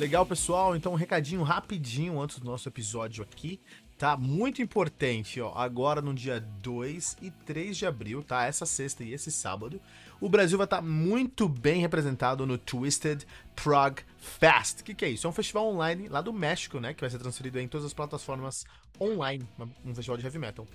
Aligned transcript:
Legal, 0.00 0.24
pessoal. 0.24 0.74
Então, 0.74 0.92
um 0.92 0.96
recadinho 0.96 1.42
rapidinho 1.42 2.18
antes 2.18 2.38
do 2.38 2.46
nosso 2.46 2.66
episódio 2.66 3.22
aqui, 3.22 3.60
tá? 3.98 4.16
Muito 4.16 4.62
importante, 4.62 5.42
ó. 5.42 5.52
Agora 5.54 6.00
no 6.00 6.14
dia 6.14 6.40
2 6.40 7.18
e 7.20 7.30
3 7.30 7.76
de 7.76 7.84
abril, 7.84 8.22
tá? 8.22 8.46
Essa 8.46 8.64
sexta 8.64 9.04
e 9.04 9.12
esse 9.12 9.30
sábado, 9.30 9.78
o 10.18 10.26
Brasil 10.26 10.56
vai 10.56 10.64
estar 10.64 10.78
tá 10.78 10.82
muito 10.82 11.46
bem 11.46 11.82
representado 11.82 12.46
no 12.46 12.56
Twisted 12.56 13.26
Prague 13.54 14.00
Fest. 14.16 14.80
O 14.80 14.84
que, 14.84 14.94
que 14.94 15.04
é 15.04 15.10
isso? 15.10 15.26
É 15.26 15.30
um 15.30 15.34
festival 15.34 15.66
online 15.66 16.08
lá 16.08 16.22
do 16.22 16.32
México, 16.32 16.80
né? 16.80 16.94
Que 16.94 17.02
vai 17.02 17.10
ser 17.10 17.18
transferido 17.18 17.60
em 17.60 17.68
todas 17.68 17.84
as 17.84 17.92
plataformas 17.92 18.64
online. 18.98 19.46
Um 19.84 19.94
festival 19.94 20.16
de 20.16 20.24
heavy 20.24 20.38
metal. 20.38 20.66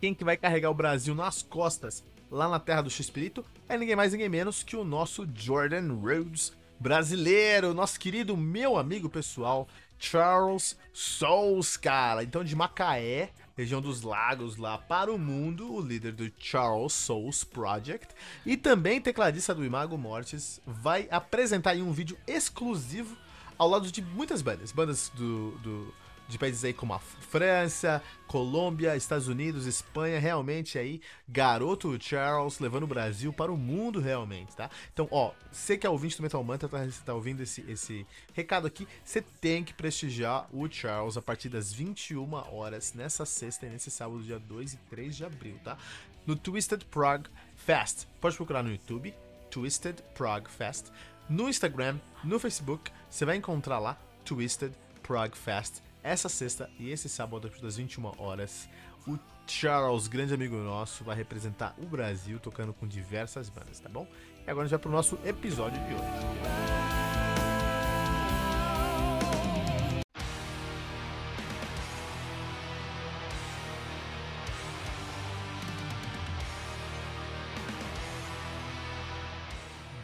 Quem 0.00 0.14
que 0.14 0.22
vai 0.22 0.36
carregar 0.36 0.70
o 0.70 0.74
Brasil 0.74 1.12
nas 1.12 1.42
costas 1.42 2.04
lá 2.30 2.48
na 2.48 2.60
terra 2.60 2.82
do 2.82 2.90
X-Espírito 2.90 3.44
é 3.68 3.76
ninguém 3.76 3.96
mais, 3.96 4.12
ninguém 4.12 4.28
menos 4.28 4.62
que 4.62 4.76
o 4.76 4.84
nosso 4.84 5.26
Jordan 5.34 5.92
Rhodes 5.94 6.56
brasileiro, 6.78 7.74
nosso 7.74 7.98
querido 7.98 8.36
meu 8.36 8.76
amigo 8.76 9.08
pessoal, 9.08 9.68
Charles 9.98 10.76
Souls, 10.92 11.76
cara. 11.76 12.22
Então, 12.22 12.44
de 12.44 12.54
Macaé, 12.54 13.30
região 13.56 13.80
dos 13.80 14.02
lagos 14.02 14.56
lá 14.56 14.78
para 14.78 15.12
o 15.12 15.18
mundo, 15.18 15.74
o 15.74 15.80
líder 15.80 16.12
do 16.12 16.30
Charles 16.38 16.92
Souls 16.92 17.42
Project 17.42 18.14
e 18.46 18.56
também 18.56 19.00
tecladista 19.00 19.54
do 19.54 19.64
Imago 19.64 19.98
Mortis, 19.98 20.60
vai 20.66 21.08
apresentar 21.10 21.70
aí 21.70 21.82
um 21.82 21.92
vídeo 21.92 22.16
exclusivo 22.26 23.16
ao 23.58 23.68
lado 23.68 23.90
de 23.90 24.00
muitas 24.00 24.40
bandas, 24.40 24.70
bandas 24.70 25.10
do, 25.14 25.50
do 25.58 25.94
de 26.28 26.38
países 26.38 26.62
aí 26.62 26.72
como 26.74 26.92
a 26.92 26.98
França, 26.98 28.02
Colômbia, 28.26 28.94
Estados 28.94 29.28
Unidos, 29.28 29.66
Espanha, 29.66 30.20
realmente 30.20 30.78
aí, 30.78 31.00
garoto 31.26 31.98
Charles 32.00 32.60
levando 32.60 32.82
o 32.82 32.86
Brasil 32.86 33.32
para 33.32 33.50
o 33.50 33.56
mundo 33.56 33.98
realmente, 33.98 34.54
tá? 34.54 34.70
Então, 34.92 35.08
ó, 35.10 35.32
você 35.50 35.78
que 35.78 35.86
é 35.86 35.90
ouvinte 35.90 36.16
do 36.18 36.22
Metal 36.22 36.44
Mantra, 36.44 36.68
tá, 36.68 36.86
tá 37.04 37.14
ouvindo 37.14 37.42
esse, 37.42 37.62
esse 37.62 38.06
recado 38.34 38.66
aqui, 38.66 38.86
você 39.02 39.22
tem 39.40 39.64
que 39.64 39.72
prestigiar 39.72 40.46
o 40.52 40.70
Charles 40.70 41.16
a 41.16 41.22
partir 41.22 41.48
das 41.48 41.72
21 41.72 42.34
horas 42.52 42.92
nessa 42.92 43.24
sexta 43.24 43.66
e 43.66 43.70
nesse 43.70 43.90
sábado, 43.90 44.22
dia 44.22 44.38
2 44.38 44.74
e 44.74 44.76
3 44.90 45.16
de 45.16 45.24
abril, 45.24 45.58
tá? 45.64 45.78
No 46.26 46.36
Twisted 46.36 46.84
Prague 46.84 47.30
Fest. 47.56 48.06
Pode 48.20 48.36
procurar 48.36 48.62
no 48.62 48.70
YouTube, 48.70 49.14
Twisted 49.50 50.02
Prague 50.14 50.50
Fest. 50.50 50.88
No 51.28 51.48
Instagram, 51.48 51.98
no 52.22 52.38
Facebook, 52.38 52.90
você 53.08 53.24
vai 53.24 53.36
encontrar 53.36 53.78
lá 53.78 53.98
Twisted 54.24 54.72
Prague 55.02 55.36
Fest 55.36 55.87
essa 56.08 56.28
sexta 56.28 56.70
e 56.78 56.90
esse 56.90 57.06
sábado, 57.06 57.48
partir 57.48 57.62
das 57.62 57.76
21 57.76 58.14
horas, 58.16 58.66
o 59.06 59.18
Charles, 59.46 60.08
grande 60.08 60.32
amigo 60.32 60.56
nosso, 60.56 61.04
vai 61.04 61.14
representar 61.14 61.74
o 61.76 61.84
Brasil 61.84 62.38
tocando 62.38 62.72
com 62.72 62.86
diversas 62.86 63.50
bandas, 63.50 63.78
tá 63.78 63.90
bom? 63.90 64.06
E 64.46 64.50
agora 64.50 64.64
a 64.64 64.68
gente 64.68 64.70
vai 64.70 64.78
pro 64.78 64.90
nosso 64.90 65.18
episódio 65.22 65.78
de 65.86 65.94
hoje. 65.94 66.48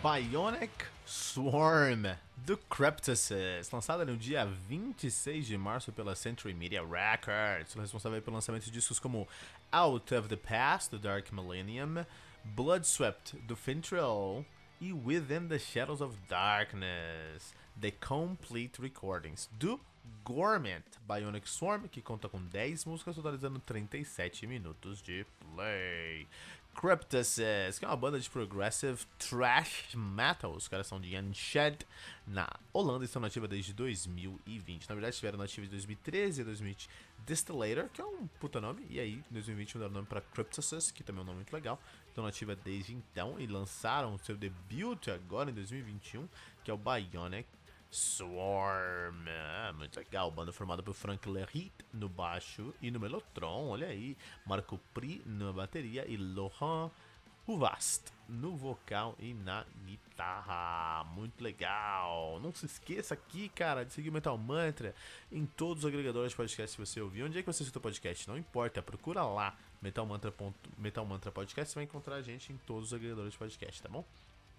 Bionic 0.03 0.85
Swarm 1.07 2.05
do 2.45 2.59
Cryptosis, 2.59 3.71
lançada 3.73 4.05
no 4.05 4.19
dia 4.19 4.45
26 4.45 5.47
de 5.47 5.57
março 5.57 5.91
pela 5.93 6.15
Century 6.15 6.53
Media 6.53 6.83
Records, 6.83 7.73
responsável 7.73 8.21
pelo 8.21 8.35
lançamento 8.35 8.65
de 8.65 8.71
discos 8.71 8.99
como 8.99 9.27
Out 9.73 10.15
of 10.15 10.29
the 10.29 10.37
Past 10.37 10.91
do 10.91 10.99
Dark 10.99 11.33
Millennium, 11.33 12.05
Bloodswept 12.45 13.35
do 13.39 13.57
Fintrill 13.57 14.45
e 14.79 14.93
Within 14.93 15.49
the 15.49 15.59
Shadows 15.59 16.03
of 16.03 16.19
Darkness, 16.29 17.55
The 17.81 17.93
Complete 17.93 18.79
Recordings 18.81 19.49
do 19.53 19.81
Gorment 20.23 20.85
Bionic 21.09 21.49
Swarm, 21.49 21.89
que 21.89 22.03
conta 22.03 22.29
com 22.29 22.45
10 22.45 22.85
músicas, 22.85 23.17
totalizando 23.17 23.59
37 23.59 24.47
minutos 24.47 25.01
de 25.01 25.25
play. 25.55 26.29
Cryptosis, 26.75 27.79
que 27.79 27.85
é 27.85 27.89
uma 27.89 27.97
banda 27.97 28.19
de 28.19 28.29
progressive 28.29 28.99
thrash 29.19 29.95
metal. 29.95 30.53
Os 30.53 30.69
caras 30.69 30.87
são 30.87 31.01
de 31.01 31.17
Unshed, 31.17 31.87
na 32.27 32.49
Holanda, 32.73 33.05
estão 33.05 33.23
nativa 33.23 33.49
desde 33.49 33.73
2020. 33.73 34.89
Na 34.89 34.95
verdade, 34.95 35.15
estiveram 35.15 35.39
nativa 35.39 35.67
de 35.67 35.71
2013 35.71 36.41
e 36.41 36.45
2020 36.45 36.91
Distillator, 37.27 37.89
que 37.89 38.01
é 38.01 38.05
um 38.05 38.27
puta 38.39 38.61
nome, 38.61 38.85
e 38.91 39.01
aí 39.01 39.15
em 39.15 39.33
2020 39.33 39.75
mudaram 39.77 39.93
o 39.93 39.95
nome 39.95 40.07
para 40.07 40.21
Cryptosis, 40.21 40.91
que 40.91 41.03
também 41.03 41.21
é 41.21 41.23
um 41.23 41.27
nome 41.27 41.37
muito 41.37 41.53
legal. 41.53 41.81
Estão 42.09 42.25
nativa 42.25 42.55
desde 42.55 42.93
então 42.93 43.41
e 43.41 43.47
lançaram 43.47 44.19
seu 44.19 44.37
debut 44.37 45.09
agora 45.09 45.51
em 45.51 45.55
2021, 45.55 46.29
que 46.63 46.71
é 46.71 46.75
o 46.75 46.79
Bionic 46.79 47.49
Swarm. 47.95 49.29
É, 49.29 49.73
muito 49.73 49.97
legal. 49.97 50.31
Banda 50.31 50.53
formada 50.53 50.83
por 50.83 50.95
Frank 50.95 51.29
Lerit 51.29 51.73
no 51.93 52.09
baixo 52.09 52.75
e 52.83 52.91
no 52.91 52.99
Melotron. 52.99 53.69
Olha 53.69 53.87
aí. 53.87 54.17
Marco 54.45 54.79
Pri 54.93 55.23
na 55.25 55.53
bateria 55.53 56.05
e 56.09 56.17
Laurent 56.17 56.91
Uvast 57.47 58.05
no 58.29 58.57
vocal 58.57 59.15
e 59.19 59.33
na 59.33 59.65
guitarra. 59.87 61.05
Muito 61.15 61.43
legal. 61.43 62.41
Não 62.41 62.53
se 62.53 62.67
esqueça 62.67 63.15
aqui, 63.15 63.49
cara, 63.51 63.85
de 63.85 63.93
seguir 63.93 64.09
o 64.09 64.13
Metal 64.13 64.37
Mantra 64.37 64.95
em 65.31 65.47
todos 65.47 65.85
os 65.85 65.89
agregadores 65.89 66.31
de 66.31 66.37
podcast 66.37 66.77
que 66.77 66.85
você 66.85 67.01
ouvir. 67.01 67.23
Onde 67.23 67.39
é 67.39 67.43
que 67.43 67.47
você 67.47 67.63
escuta 67.63 67.79
o 67.79 67.83
podcast? 67.83 68.29
Não 68.29 68.37
importa, 68.37 68.83
procura 68.83 69.23
lá 69.23 69.57
Metal 69.81 70.05
Mantra, 70.05 70.35
Metal 70.79 71.07
Mantra 71.07 71.31
Podcast. 71.31 71.71
Você 71.71 71.77
vai 71.77 71.85
encontrar 71.85 72.17
a 72.17 72.23
gente 72.23 72.53
em 72.53 72.57
todos 72.57 72.89
os 72.89 72.95
agregadores 72.95 73.33
de 73.33 73.39
podcast, 73.39 73.83
tá 73.83 73.89
bom? 73.89 74.05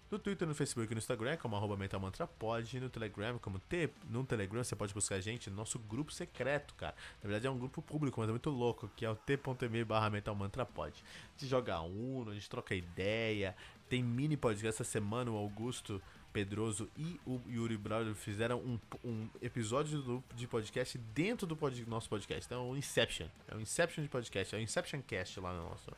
No 0.08 0.20
Twitter, 0.20 0.46
no 0.46 0.54
Facebook 0.54 0.92
e 0.92 0.94
no 0.94 0.98
Instagram, 1.00 1.36
como 1.36 1.56
arroba 1.56 1.76
MetalMantraPod. 1.76 2.78
No 2.78 2.88
Telegram, 2.88 3.38
como 3.40 3.58
T. 3.58 3.90
No 4.08 4.24
Telegram 4.24 4.62
você 4.62 4.76
pode 4.76 4.94
buscar 4.94 5.16
a 5.16 5.20
gente 5.20 5.50
no 5.50 5.56
nosso 5.56 5.80
grupo 5.80 6.12
secreto, 6.12 6.74
cara. 6.74 6.94
Na 7.20 7.28
verdade 7.28 7.48
é 7.48 7.50
um 7.50 7.58
grupo 7.58 7.82
público, 7.82 8.20
mas 8.20 8.28
é 8.28 8.32
muito 8.32 8.50
louco, 8.50 8.88
que 8.94 9.04
é 9.04 9.10
o 9.10 9.16
t.me 9.16 9.84
barra. 9.84 10.06
A 10.06 10.90
gente 10.90 11.48
joga 11.48 11.80
Uno, 11.80 12.30
a 12.30 12.34
gente 12.34 12.48
troca 12.48 12.74
ideia. 12.74 13.56
Tem 13.88 14.02
mini 14.02 14.36
podcast 14.36 14.80
essa 14.80 14.90
semana, 14.90 15.30
o 15.30 15.36
Augusto 15.36 16.00
Pedroso 16.32 16.88
e 16.96 17.18
o 17.26 17.40
Yuri 17.48 17.76
Brauer 17.76 18.14
fizeram 18.14 18.58
um, 18.58 18.78
um 19.02 19.28
episódio 19.40 20.02
do, 20.02 20.24
de 20.34 20.46
podcast 20.46 20.98
dentro 20.98 21.46
do 21.46 21.56
pod, 21.56 21.84
nosso 21.88 22.08
podcast. 22.08 22.46
Então 22.46 22.68
é 22.68 22.72
o 22.72 22.76
Inception. 22.76 23.26
É 23.48 23.56
o 23.56 23.60
Inception 23.60 24.04
de 24.04 24.10
podcast, 24.10 24.54
é 24.54 24.58
o 24.58 24.60
Inception 24.60 25.02
Cast 25.02 25.40
lá 25.40 25.52
no 25.52 25.68
nosso 25.68 25.90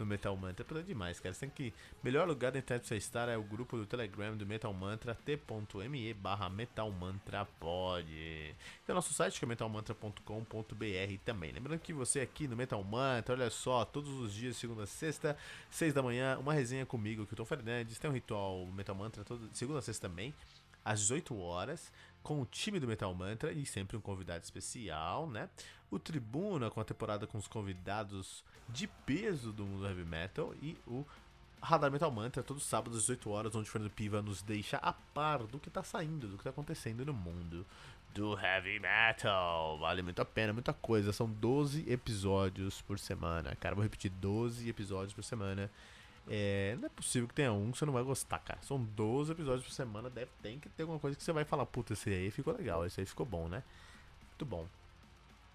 no 0.00 0.06
Metal 0.06 0.34
Mantra. 0.36 0.66
É 0.78 0.82
demais, 0.82 1.20
cara. 1.20 1.34
Você 1.34 1.46
tem 1.46 1.50
que. 1.50 1.74
Melhor 2.02 2.26
lugar 2.26 2.50
da 2.50 2.58
internet 2.58 2.82
pra 2.82 2.88
você 2.88 2.96
estar 2.96 3.28
é 3.28 3.36
o 3.36 3.42
grupo 3.42 3.76
do 3.76 3.86
Telegram 3.86 4.36
do 4.36 4.46
Metal 4.46 4.72
Mantra, 4.72 5.14
t.me 5.14 6.14
barra 6.14 6.48
Metal 6.48 6.90
Mantra 6.90 7.44
pode. 7.58 8.54
Tem 8.86 8.92
o 8.92 8.94
nosso 8.94 9.12
site 9.12 9.38
que 9.38 9.44
é 9.44 9.48
metalmantra.com.br 9.48 11.18
também. 11.24 11.52
Lembrando 11.52 11.80
que 11.80 11.92
você 11.92 12.20
aqui 12.20 12.48
no 12.48 12.56
Metal 12.56 12.82
Mantra, 12.82 13.34
olha 13.34 13.50
só, 13.50 13.84
todos 13.84 14.10
os 14.10 14.32
dias, 14.32 14.56
segunda 14.56 14.84
a 14.84 14.86
sexta, 14.86 15.36
seis 15.70 15.92
da 15.92 16.02
manhã, 16.02 16.38
uma 16.38 16.54
resenha 16.54 16.86
comigo, 16.86 17.26
que 17.26 17.34
o 17.34 17.36
Tom 17.36 17.44
Fernandes. 17.44 17.98
Tem 17.98 18.10
um 18.10 18.14
ritual 18.14 18.66
Metal 18.66 18.94
Mantra 18.94 19.22
todo, 19.24 19.50
segunda 19.52 19.78
a 19.78 19.82
sexta 19.82 20.08
também 20.08 20.34
às 20.84 21.00
18 21.00 21.38
horas, 21.38 21.92
com 22.22 22.40
o 22.40 22.46
time 22.46 22.78
do 22.78 22.86
Metal 22.86 23.14
Mantra 23.14 23.52
e 23.52 23.64
sempre 23.64 23.96
um 23.96 24.00
convidado 24.00 24.44
especial, 24.44 25.28
né? 25.28 25.48
O 25.90 25.98
Tribuna 25.98 26.70
com 26.70 26.80
a 26.80 26.84
temporada 26.84 27.26
com 27.26 27.38
os 27.38 27.48
convidados 27.48 28.44
de 28.68 28.86
peso 28.86 29.52
do 29.52 29.64
mundo 29.64 29.86
heavy 29.86 30.04
metal 30.04 30.54
e 30.62 30.76
o 30.86 31.04
Radar 31.62 31.90
Metal 31.90 32.10
Mantra 32.10 32.42
todos 32.42 32.62
os 32.62 32.68
sábados 32.68 32.98
às 32.98 33.02
18 33.04 33.30
horas, 33.30 33.54
onde 33.54 33.68
o 33.68 33.72
Fernando 33.72 33.90
Piva 33.90 34.22
nos 34.22 34.42
deixa 34.42 34.76
a 34.78 34.92
par 34.92 35.44
do 35.44 35.58
que 35.58 35.68
tá 35.68 35.82
saindo, 35.82 36.28
do 36.28 36.38
que 36.38 36.44
tá 36.44 36.50
acontecendo 36.50 37.04
no 37.04 37.12
mundo 37.12 37.66
do 38.14 38.38
heavy 38.38 38.80
metal. 38.80 39.78
Vale 39.78 40.02
muito 40.02 40.20
a 40.20 40.24
pena, 40.24 40.52
muita 40.52 40.72
coisa. 40.72 41.12
São 41.12 41.28
12 41.28 41.90
episódios 41.90 42.80
por 42.82 42.98
semana. 42.98 43.54
Cara, 43.56 43.74
vou 43.74 43.82
repetir 43.82 44.10
12 44.10 44.68
episódios 44.68 45.12
por 45.12 45.22
semana. 45.22 45.70
É, 46.28 46.76
não 46.78 46.86
é 46.86 46.88
possível 46.90 47.26
que 47.28 47.34
tenha 47.34 47.52
um 47.52 47.72
que 47.72 47.78
você 47.78 47.86
não 47.86 47.92
vai 47.92 48.02
gostar, 48.02 48.38
cara. 48.38 48.60
São 48.62 48.82
12 48.82 49.32
episódios 49.32 49.66
por 49.66 49.72
semana, 49.72 50.08
deve 50.10 50.30
tem 50.42 50.58
que 50.58 50.68
ter 50.68 50.82
alguma 50.82 50.98
coisa 51.00 51.16
que 51.16 51.22
você 51.22 51.32
vai 51.32 51.44
falar, 51.44 51.66
puta, 51.66 51.92
esse 51.92 52.10
aí 52.10 52.30
ficou 52.30 52.54
legal, 52.56 52.86
esse 52.86 53.00
aí 53.00 53.06
ficou 53.06 53.26
bom, 53.26 53.48
né? 53.48 53.62
Muito 54.28 54.44
bom. 54.46 54.66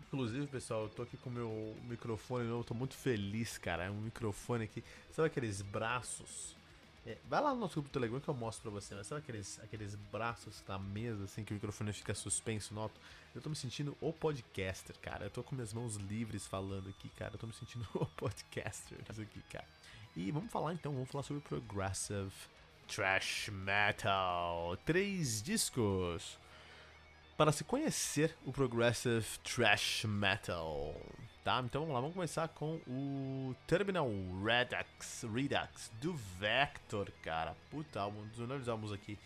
Inclusive, 0.07 0.47
pessoal, 0.47 0.83
eu 0.83 0.89
tô 0.89 1.01
aqui 1.03 1.17
com 1.17 1.29
o 1.29 1.33
meu 1.33 1.75
microfone 1.87 2.47
novo, 2.47 2.63
tô 2.63 2.73
muito 2.73 2.93
feliz, 2.95 3.57
cara. 3.57 3.85
É 3.85 3.89
um 3.91 4.01
microfone 4.01 4.63
aqui, 4.65 4.83
sabe 5.11 5.27
aqueles 5.27 5.61
braços 5.61 6.55
É, 7.05 7.17
vai 7.29 7.39
lá 7.41 7.53
no 7.53 7.59
nosso 7.59 7.75
grupo 7.75 7.89
do 7.89 7.91
Telegram 7.93 8.19
que 8.19 8.27
eu 8.27 8.33
mostro 8.33 8.63
pra 8.63 8.81
você. 8.81 8.95
Mas 8.95 9.07
sabe 9.07 9.21
aqueles, 9.21 9.59
aqueles 9.63 9.95
braços 10.11 10.63
na 10.67 10.79
mesa, 10.79 11.25
assim, 11.25 11.43
que 11.43 11.51
o 11.53 11.55
microfone 11.55 11.93
fica 11.93 12.15
suspenso, 12.15 12.73
noto? 12.73 12.99
Eu 13.35 13.41
tô 13.41 13.49
me 13.49 13.55
sentindo 13.55 13.95
o 14.01 14.11
podcaster, 14.11 14.95
cara. 14.99 15.25
Eu 15.25 15.29
tô 15.29 15.43
com 15.43 15.53
minhas 15.55 15.71
mãos 15.73 15.95
livres 15.97 16.47
falando 16.47 16.89
aqui, 16.89 17.09
cara. 17.09 17.33
Eu 17.35 17.37
tô 17.37 17.45
me 17.47 17.53
sentindo 17.53 17.85
o 17.93 18.05
podcaster 18.07 18.97
isso 19.09 19.21
aqui, 19.21 19.41
cara. 19.51 19.67
E 20.15 20.31
vamos 20.31 20.49
falar 20.49 20.73
então, 20.73 20.93
vamos 20.93 21.09
falar 21.09 21.23
sobre 21.23 21.43
Progressive 21.43 22.31
Trash 22.87 23.49
Metal. 23.49 24.77
Três 24.85 25.43
discos 25.43 26.39
para 27.35 27.51
se 27.51 27.65
conhecer 27.65 28.33
o 28.45 28.51
Progressive 28.53 29.25
Trash 29.43 30.05
Metal. 30.05 30.95
Tá? 31.43 31.61
Então 31.65 31.81
vamos 31.81 31.93
lá, 31.93 31.99
vamos 31.99 32.15
começar 32.15 32.47
com 32.47 32.79
o 32.87 33.53
Terminal 33.67 34.09
Redux, 34.41 35.25
Redux 35.33 35.91
do 36.01 36.13
Vector, 36.13 37.11
cara. 37.21 37.53
Puta 37.69 38.09
dos 38.09 38.39
melhores 38.39 38.69
álbuns 38.69 38.93
aqui 38.93 39.19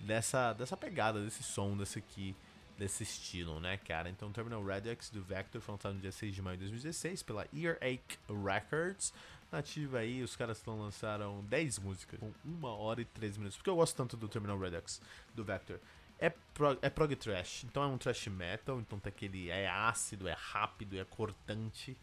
dessa, 0.00 0.52
dessa 0.52 0.76
pegada, 0.76 1.22
desse 1.22 1.44
som, 1.44 1.76
desse 1.76 2.00
aqui, 2.00 2.34
desse 2.76 3.04
estilo, 3.04 3.60
né, 3.60 3.76
cara? 3.76 4.10
Então 4.10 4.32
Terminal 4.32 4.64
Redux 4.64 5.10
do 5.10 5.22
Vector 5.22 5.60
foi 5.60 5.74
lançado 5.74 5.94
no 5.94 6.00
dia 6.00 6.10
6 6.10 6.34
de 6.34 6.42
maio 6.42 6.56
de 6.56 6.64
2016 6.64 7.22
pela 7.22 7.46
Earache 7.54 8.18
Records. 8.44 9.14
Nativa 9.54 9.98
aí, 9.98 10.22
os 10.22 10.34
caras 10.34 10.62
lançaram 10.66 11.44
10 11.44 11.78
músicas 11.78 12.18
com 12.18 12.32
1 12.44 12.64
hora 12.64 13.00
e 13.00 13.04
13 13.04 13.38
minutos. 13.38 13.56
Porque 13.56 13.70
eu 13.70 13.76
gosto 13.76 13.96
tanto 13.96 14.16
do 14.16 14.28
Terminal 14.28 14.58
Redux 14.58 15.00
do 15.34 15.44
Vector. 15.44 15.78
É 16.18 16.30
prog, 16.30 16.78
é 16.82 16.90
prog 16.90 17.14
trash, 17.16 17.64
então 17.64 17.82
é 17.82 17.86
um 17.86 17.98
trash 17.98 18.28
metal, 18.28 18.80
então 18.80 18.98
tem 18.98 19.10
aquele. 19.10 19.50
É 19.50 19.68
ácido, 19.68 20.28
é 20.28 20.36
rápido, 20.36 20.98
é 20.98 21.04
cortante. 21.04 21.96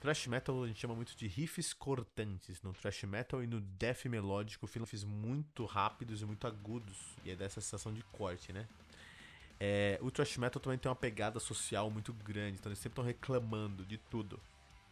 Thrash 0.00 0.28
metal 0.28 0.64
a 0.64 0.66
gente 0.66 0.80
chama 0.80 0.94
muito 0.94 1.14
de 1.14 1.26
riffs 1.26 1.74
cortantes 1.74 2.62
no 2.62 2.72
thrash 2.72 3.04
metal 3.04 3.42
e 3.44 3.46
no 3.46 3.60
death 3.60 4.06
melódico, 4.06 4.66
riffs 4.66 5.04
muito 5.04 5.66
rápidos 5.66 6.22
e 6.22 6.24
muito 6.24 6.46
agudos, 6.46 6.96
e 7.22 7.30
é 7.30 7.36
dessa 7.36 7.60
sensação 7.60 7.92
de 7.92 8.02
corte, 8.04 8.50
né? 8.50 8.66
É, 9.60 9.98
o 10.00 10.10
thrash 10.10 10.38
metal 10.38 10.58
também 10.60 10.78
tem 10.78 10.88
uma 10.88 10.96
pegada 10.96 11.38
social 11.38 11.90
muito 11.90 12.14
grande, 12.14 12.56
então 12.58 12.70
eles 12.70 12.78
sempre 12.78 12.94
estão 12.94 13.04
reclamando 13.04 13.84
de 13.84 13.98
tudo. 13.98 14.40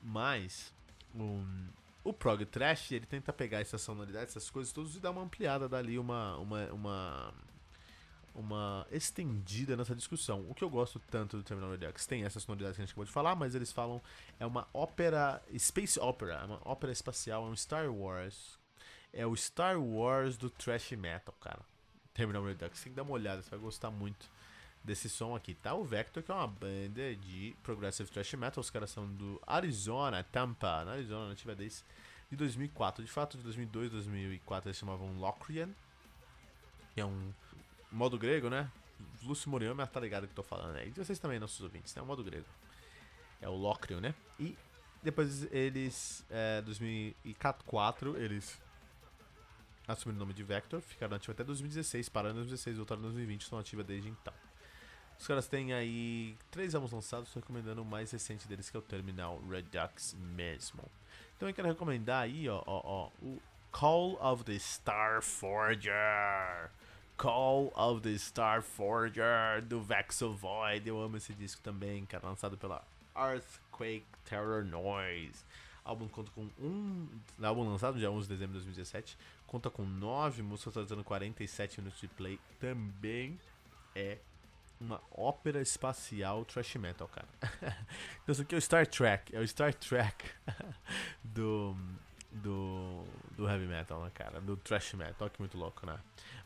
Mas 0.02 0.74
um, 1.14 1.68
o 2.04 2.12
prog 2.12 2.44
trash 2.46 2.92
ele 2.92 3.06
tenta 3.06 3.32
pegar 3.32 3.60
essa 3.60 3.78
sonoridade, 3.78 4.26
essas 4.30 4.50
coisas 4.50 4.72
todas 4.72 4.94
e 4.94 5.00
dar 5.00 5.10
uma 5.10 5.22
ampliada 5.22 5.68
dali, 5.68 5.98
uma, 5.98 6.36
uma, 6.38 6.72
uma 6.72 7.34
uma 8.38 8.86
estendida 8.92 9.76
nessa 9.76 9.96
discussão. 9.96 10.46
O 10.48 10.54
que 10.54 10.62
eu 10.62 10.70
gosto 10.70 11.00
tanto 11.10 11.36
do 11.36 11.42
Terminal 11.42 11.72
Redux 11.72 12.06
tem 12.06 12.24
essa 12.24 12.38
sonoridade 12.38 12.76
que 12.76 12.82
a 12.82 12.84
gente 12.84 12.92
acabou 12.92 13.04
de 13.04 13.10
falar, 13.10 13.34
mas 13.34 13.54
eles 13.54 13.72
falam 13.72 14.00
é 14.38 14.46
uma 14.46 14.68
ópera, 14.72 15.42
space 15.58 15.98
opera, 15.98 16.34
é 16.34 16.44
uma 16.44 16.60
ópera 16.64 16.92
espacial, 16.92 17.46
é 17.46 17.50
um 17.50 17.56
Star 17.56 17.92
Wars. 17.92 18.56
É 19.12 19.26
o 19.26 19.34
Star 19.34 19.80
Wars 19.80 20.36
do 20.36 20.48
thrash 20.48 20.92
metal, 20.92 21.34
cara. 21.40 21.60
Terminal 22.14 22.44
Redux, 22.44 22.80
tem 22.80 22.92
que 22.92 22.96
dar 22.96 23.02
uma 23.02 23.12
olhada, 23.12 23.42
você 23.42 23.50
vai 23.50 23.58
gostar 23.58 23.90
muito 23.90 24.30
desse 24.82 25.08
som 25.08 25.34
aqui, 25.34 25.54
tá? 25.54 25.75
O 25.75 25.84
Vector, 25.84 26.22
que 26.22 26.30
é 26.30 26.34
uma 26.34 26.46
banda 26.46 27.14
de 27.16 27.54
progressive 27.62 28.10
thrash 28.10 28.34
metal, 28.34 28.60
os 28.60 28.70
caras 28.70 28.90
são 28.90 29.06
do 29.06 29.40
Arizona, 29.46 30.22
Tampa, 30.25 30.84
na 30.84 30.92
Arizona, 30.92 31.28
nativa 31.28 31.54
desde 31.54 31.84
de 32.30 32.36
2004. 32.36 33.04
De 33.04 33.10
fato, 33.10 33.36
de 33.36 33.42
2002, 33.42 33.90
2004 33.90 34.69
eles 34.69 34.78
chamavam 34.78 35.19
Locrian, 35.19 35.70
que 36.94 37.00
é 37.00 37.04
um 37.04 37.32
modo 37.90 38.19
grego, 38.19 38.48
né? 38.48 38.70
Lúcio 39.22 39.50
Moriama 39.50 39.86
tá 39.86 40.00
ligado 40.00 40.26
que 40.26 40.32
eu 40.32 40.36
tô 40.36 40.42
falando 40.42 40.76
aí. 40.76 40.88
E 40.88 40.92
vocês 40.92 41.19
também, 41.19 41.38
nossos 41.38 41.60
ouvintes, 41.60 41.94
né? 41.94 42.02
O 42.02 42.06
modo 42.06 42.22
grego. 42.22 42.46
É 43.40 43.48
o 43.48 43.54
Locrian, 43.54 44.00
né? 44.00 44.14
E 44.38 44.56
depois 45.02 45.50
eles, 45.52 46.25
é, 46.28 46.60
2004, 46.62 48.16
eles 48.16 48.60
assumiram 49.86 50.16
o 50.16 50.20
nome 50.20 50.34
de 50.34 50.42
Vector, 50.42 50.80
ficaram 50.80 51.16
ativos 51.16 51.34
até 51.34 51.44
2016, 51.44 52.08
pararam 52.08 52.34
em 52.34 52.38
2016, 52.38 52.76
voltaram 52.76 53.00
em 53.00 53.04
2020, 53.04 53.42
estão 53.42 53.58
ativos 53.58 53.86
desde 53.86 54.08
então. 54.08 54.34
Os 55.18 55.26
caras 55.26 55.48
têm 55.48 55.72
aí 55.72 56.36
três 56.50 56.74
álbuns 56.74 56.92
lançados, 56.92 57.32
recomendando 57.34 57.82
o 57.82 57.84
mais 57.84 58.10
recente 58.10 58.46
deles, 58.46 58.70
que 58.70 58.76
é 58.76 58.80
o 58.80 58.82
Terminal 58.82 59.40
Redux 59.48 60.16
mesmo. 60.20 60.82
Então 61.36 61.48
eu 61.48 61.54
quero 61.54 61.68
recomendar 61.68 62.22
aí, 62.22 62.48
ó, 62.48 62.62
ó, 62.66 62.82
ó 62.84 63.10
o 63.22 63.40
Call 63.72 64.18
of 64.22 64.44
the 64.44 64.58
Star 64.58 65.22
Forger. 65.22 66.70
Call 67.16 67.72
of 67.76 68.00
the 68.00 68.16
Star 68.16 68.62
Forger 68.62 69.60
do 69.62 69.82
Vexo 69.82 70.32
Void. 70.32 70.88
Eu 70.88 71.00
amo 71.00 71.16
esse 71.16 71.32
disco 71.32 71.60
também, 71.62 72.06
cara, 72.06 72.28
lançado 72.28 72.56
pela 72.56 72.82
Earthquake 73.16 74.06
Terror 74.24 74.64
Noise. 74.64 75.44
Álbum 75.84 76.06
conta 76.06 76.30
com 76.32 76.48
um. 76.60 77.08
Álbum 77.42 77.68
lançado 77.68 77.98
dia 77.98 78.10
11 78.10 78.28
de 78.28 78.34
dezembro 78.34 78.58
de 78.58 78.64
2017. 78.64 79.18
Conta 79.46 79.70
com 79.70 79.84
9 79.84 80.42
músicas, 80.42 80.74
totalizando 80.74 81.02
47 81.02 81.80
minutos 81.80 82.00
de 82.00 82.08
play. 82.08 82.38
Também 82.60 83.38
é 83.94 84.18
uma 84.80 85.00
ópera 85.10 85.60
espacial 85.60 86.44
trash 86.44 86.76
metal, 86.76 87.08
cara. 87.08 87.28
então 88.22 88.32
isso 88.32 88.42
aqui 88.42 88.54
é 88.54 88.58
o 88.58 88.60
Star 88.60 88.86
Trek. 88.86 89.34
É 89.34 89.40
o 89.40 89.46
Star 89.46 89.75
Trek 89.75 90.25
do 91.22 91.76
do, 92.30 93.04
do 93.36 93.48
heavy 93.48 93.66
metal, 93.66 94.02
né, 94.02 94.10
cara? 94.14 94.40
Do 94.40 94.56
thrash 94.56 94.94
metal, 94.94 95.16
olha 95.20 95.30
que 95.30 95.40
muito 95.40 95.56
louco, 95.56 95.86
né? 95.86 95.98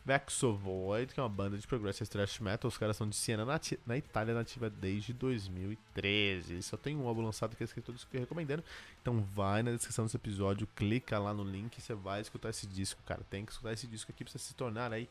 Void, 0.05 1.13
que 1.13 1.19
é 1.19 1.23
uma 1.23 1.29
banda 1.29 1.57
de 1.57 1.65
progressive 1.65 2.09
thrash 2.09 2.39
metal, 2.39 2.67
os 2.67 2.77
caras 2.77 2.97
são 2.97 3.07
de 3.07 3.15
Siena, 3.15 3.45
na, 3.45 3.59
na 3.85 3.97
Itália, 3.97 4.33
nativa 4.33 4.69
desde 4.69 5.13
2013. 5.13 6.61
Só 6.61 6.75
tem 6.75 6.95
um 6.95 7.07
álbum 7.07 7.21
lançado 7.21 7.55
que 7.55 7.63
é 7.63 7.65
escrito 7.65 7.93
que 8.09 8.17
eu 8.17 8.21
recomendando. 8.21 8.63
Então 9.01 9.21
vai 9.33 9.63
na 9.63 9.71
descrição 9.71 10.05
desse 10.05 10.17
episódio, 10.17 10.67
clica 10.75 11.19
lá 11.19 11.33
no 11.33 11.43
link 11.43 11.77
e 11.77 11.81
você 11.81 11.93
vai 11.93 12.21
escutar 12.21 12.49
esse 12.49 12.67
disco, 12.67 13.01
cara. 13.05 13.21
Tem 13.29 13.45
que 13.45 13.51
escutar 13.51 13.73
esse 13.73 13.87
disco 13.87 14.11
aqui 14.11 14.23
pra 14.23 14.31
você 14.31 14.39
se 14.39 14.53
tornar 14.55 14.91
aí 14.91 15.09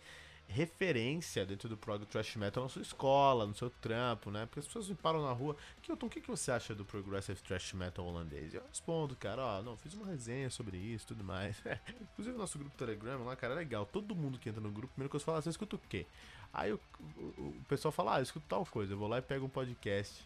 referência 0.52 1.44
dentro 1.44 1.69
do 1.69 1.76
prog 1.76 2.04
thrash 2.06 2.37
metal 2.37 2.62
na 2.62 2.69
sua 2.69 2.82
escola, 2.82 3.46
no 3.46 3.54
seu 3.54 3.70
trampo, 3.70 4.31
né? 4.31 4.46
Porque 4.46 4.60
as 4.60 4.66
pessoas 4.66 4.88
me 4.88 4.94
param 4.94 5.22
na 5.22 5.32
rua, 5.32 5.56
Kilton, 5.82 6.06
o 6.06 6.10
que, 6.10 6.20
que 6.20 6.28
você 6.28 6.52
acha 6.52 6.75
do 6.75 6.84
progressive 6.84 7.40
thrash 7.40 7.72
metal 7.72 8.04
holandês? 8.04 8.52
E 8.52 8.56
eu 8.56 8.62
respondo, 8.69 9.16
cara, 9.16 9.43
ó, 9.43 9.62
não, 9.62 9.76
fiz 9.76 9.94
uma 9.94 10.06
resenha 10.06 10.50
sobre 10.50 10.76
isso 10.76 11.06
tudo 11.08 11.25
mais. 11.25 11.56
Inclusive 12.12 12.37
o 12.37 12.38
nosso 12.38 12.58
grupo 12.58 12.76
Telegram 12.76 13.25
lá, 13.25 13.34
cara, 13.34 13.54
é 13.54 13.56
legal. 13.56 13.87
Todo 13.87 14.14
mundo 14.14 14.38
que 14.38 14.49
entra 14.49 14.60
no 14.60 14.70
grupo, 14.70 14.93
primeiro 14.94 15.10
que 15.10 15.16
eu 15.16 15.20
falo, 15.20 15.38
ah, 15.38 15.43
você 15.43 15.50
escuta 15.50 15.76
o 15.76 15.81
quê? 15.88 16.06
Aí 16.52 16.72
o, 16.72 16.81
o, 17.00 17.22
o 17.40 17.64
pessoal 17.69 17.90
fala, 17.90 18.16
ah, 18.16 18.19
eu 18.20 18.22
escuto 18.22 18.44
tal 18.48 18.64
coisa, 18.66 18.93
eu 18.93 18.98
vou 18.98 19.08
lá 19.08 19.19
e 19.19 19.22
pego 19.22 19.46
um 19.46 19.48
podcast 19.48 20.22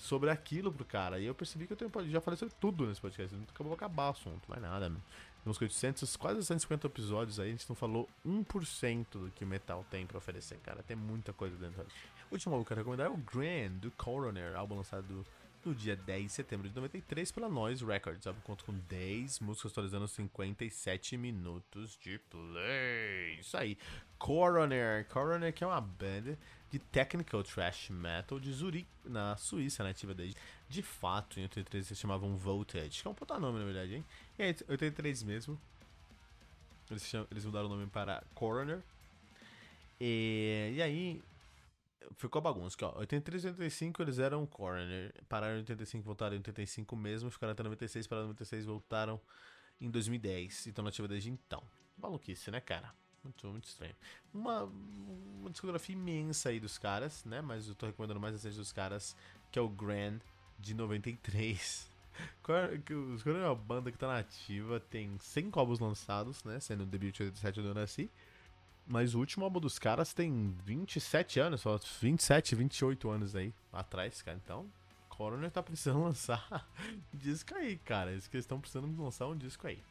sobre 0.00 0.30
aquilo 0.30 0.72
pro 0.72 0.84
cara. 0.84 1.20
E 1.20 1.26
eu 1.26 1.34
percebi 1.34 1.66
que 1.66 1.72
eu 1.74 1.76
tenho, 1.76 1.90
já 2.10 2.20
falei 2.20 2.38
sobre 2.38 2.54
tudo 2.58 2.86
nesse 2.86 3.00
podcast. 3.00 3.36
Acabou 3.54 3.74
acabar 3.74 4.08
o 4.08 4.10
assunto, 4.10 4.40
mais 4.48 4.62
nada, 4.62 4.88
mano. 4.88 5.02
Temos 5.42 5.60
800, 5.60 6.16
quase 6.16 6.44
150 6.44 6.86
episódios 6.86 7.40
aí, 7.40 7.48
a 7.48 7.52
gente 7.52 7.68
não 7.68 7.76
falou 7.76 8.08
1% 8.26 9.06
do 9.12 9.30
que 9.30 9.44
o 9.44 9.46
metal 9.46 9.84
tem 9.90 10.06
pra 10.06 10.18
oferecer, 10.18 10.58
cara. 10.58 10.82
Tem 10.82 10.96
muita 10.96 11.32
coisa 11.32 11.56
dentro. 11.56 11.82
O 12.30 12.34
último 12.34 12.54
álbum 12.54 12.64
que 12.64 12.72
eu 12.72 12.76
quero 12.76 12.80
recomendar 12.80 13.06
é 13.06 13.10
o 13.10 13.16
Grand, 13.16 13.78
do 13.78 13.90
Coroner, 13.92 14.54
álbum 14.54 14.76
lançado 14.76 15.26
no 15.64 15.74
dia 15.74 15.96
10 15.96 16.24
de 16.24 16.32
setembro 16.32 16.68
de 16.68 16.74
93 16.74 17.30
pela 17.32 17.48
Noise 17.48 17.84
Records. 17.84 18.26
O 18.26 18.34
conta 18.42 18.64
com 18.64 18.72
10 18.72 19.40
músicas 19.40 19.72
atualizando 19.72 20.08
57 20.08 21.16
minutos 21.16 21.98
de 22.00 22.18
play. 22.18 23.38
Isso 23.40 23.56
aí. 23.56 23.76
Coroner. 24.18 25.06
Coroner 25.08 25.52
que 25.52 25.62
é 25.62 25.66
uma 25.66 25.80
banda 25.80 26.38
de 26.70 26.78
technical 26.78 27.42
thrash 27.42 27.90
metal 27.90 28.38
de 28.38 28.52
Zurich, 28.52 28.86
na 29.04 29.36
Suíça, 29.36 29.82
nativa 29.82 30.14
desde. 30.14 30.36
De 30.68 30.82
fato, 30.82 31.40
em 31.40 31.42
83 31.42 31.88
eles 31.88 31.98
chamavam 31.98 32.36
Voltage, 32.36 33.02
que 33.02 33.08
é 33.08 33.10
um 33.10 33.14
puta 33.14 33.38
nome 33.38 33.58
na 33.58 33.64
verdade, 33.64 33.96
hein? 33.96 34.04
E 34.38 34.42
aí, 34.42 34.56
83 34.68 35.22
mesmo. 35.24 35.60
Eles, 36.90 37.04
chamam, 37.04 37.26
eles 37.30 37.44
mudaram 37.44 37.66
o 37.66 37.68
nome 37.68 37.86
para 37.86 38.22
Coroner. 38.34 38.80
E, 40.00 40.72
e 40.76 40.82
aí, 40.82 41.22
ficou 42.16 42.40
bagunça. 42.40 42.76
Aqui, 42.76 42.84
ó. 42.84 42.98
83 42.98 43.44
e 43.44 43.46
85 43.48 44.02
eles 44.02 44.18
eram 44.18 44.46
Coroner. 44.46 45.12
Pararam 45.28 45.56
em 45.56 45.58
85, 45.58 46.04
voltaram 46.04 46.34
em 46.34 46.38
85 46.38 46.96
mesmo. 46.96 47.30
Ficaram 47.30 47.52
até 47.52 47.62
96, 47.62 48.06
pararam 48.06 48.26
em 48.26 48.28
96, 48.28 48.64
voltaram 48.64 49.20
em 49.80 49.90
2010. 49.90 50.66
Então 50.68 50.84
nativa 50.84 51.08
desde 51.08 51.30
então. 51.30 51.62
Maluquice, 51.96 52.50
né, 52.50 52.60
cara? 52.60 52.94
Muito, 53.22 53.46
muito 53.48 53.68
estranho. 53.68 53.94
Uma, 54.32 54.64
uma 54.64 55.50
discografia 55.50 55.94
imensa 55.94 56.48
aí 56.48 56.58
dos 56.58 56.78
caras, 56.78 57.24
né? 57.24 57.40
Mas 57.40 57.68
eu 57.68 57.74
tô 57.74 57.86
recomendando 57.86 58.20
mais 58.20 58.34
recente 58.34 58.56
dos 58.56 58.72
caras, 58.72 59.16
que 59.50 59.58
é 59.58 59.62
o 59.62 59.68
Grand 59.68 60.18
de 60.58 60.74
93. 60.74 61.90
Os 63.14 63.22
caras 63.22 63.42
é 63.42 63.46
uma 63.46 63.54
banda 63.54 63.90
que 63.90 63.96
tá 63.96 64.08
nativa, 64.08 64.80
tem 64.80 65.16
100 65.18 65.50
álbuns 65.54 65.78
lançados, 65.78 66.42
né? 66.44 66.60
Sendo 66.60 66.82
o 66.82 66.86
debut 66.86 67.14
de 67.14 67.22
87 67.22 67.60
eu 67.60 67.74
nasci. 67.74 68.10
Mas 68.86 69.14
o 69.14 69.18
último 69.18 69.44
álbum 69.44 69.60
dos 69.60 69.78
caras 69.78 70.12
tem 70.12 70.54
27 70.64 71.38
anos, 71.38 71.60
só 71.60 71.78
27, 72.00 72.54
28 72.54 73.08
anos 73.08 73.36
aí 73.36 73.54
atrás, 73.72 74.20
cara. 74.20 74.38
Então, 74.42 74.66
Coroner 75.08 75.50
tá 75.50 75.62
precisando 75.62 76.00
lançar 76.02 76.66
disco 77.12 77.54
aí, 77.54 77.76
cara. 77.78 78.10
Eles 78.10 78.28
estão 78.32 78.60
precisando 78.60 79.02
lançar 79.02 79.26
um 79.26 79.36
disco 79.36 79.66
aí. 79.66 79.82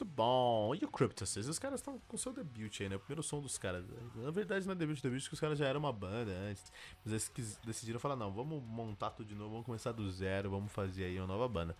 Muito 0.00 0.04
bom. 0.04 0.74
E 0.74 0.84
o 0.84 0.88
Cryptosis? 0.88 1.46
Os 1.46 1.58
caras 1.58 1.80
estão 1.80 2.00
com 2.08 2.16
seu 2.16 2.32
debut 2.32 2.80
aí, 2.80 2.88
né? 2.88 2.96
O 2.96 2.98
primeiro 2.98 3.22
som 3.22 3.40
dos 3.40 3.58
caras. 3.58 3.84
Na 4.14 4.30
verdade, 4.30 4.64
não 4.66 4.72
é 4.72 4.74
debut, 4.74 5.00
debut, 5.02 5.28
que 5.28 5.34
os 5.34 5.40
caras 5.40 5.58
já 5.58 5.66
eram 5.66 5.78
uma 5.78 5.92
banda 5.92 6.32
antes. 6.32 6.72
Mas 7.04 7.12
eles 7.36 7.58
decidiram 7.64 8.00
falar: 8.00 8.16
não, 8.16 8.32
vamos 8.32 8.62
montar 8.62 9.10
tudo 9.10 9.28
de 9.28 9.34
novo, 9.34 9.50
vamos 9.50 9.66
começar 9.66 9.92
do 9.92 10.10
zero, 10.10 10.50
vamos 10.50 10.72
fazer 10.72 11.04
aí 11.04 11.18
uma 11.18 11.26
nova 11.26 11.46
banda. 11.46 11.76